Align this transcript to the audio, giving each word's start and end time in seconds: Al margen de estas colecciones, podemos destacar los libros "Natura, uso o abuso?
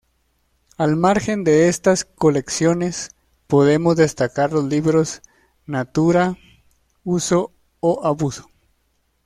Al 0.79 0.95
margen 0.95 1.43
de 1.43 1.69
estas 1.69 2.05
colecciones, 2.05 3.11
podemos 3.45 3.95
destacar 3.95 4.51
los 4.51 4.63
libros 4.63 5.21
"Natura, 5.67 6.39
uso 7.03 7.53
o 7.81 8.03
abuso? 8.03 8.49